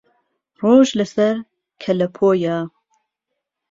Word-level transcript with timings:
ڕۆژ 0.59 0.87
لە 0.99 1.05
سەر 1.13 1.35
کەلەپۆیە 1.81 2.57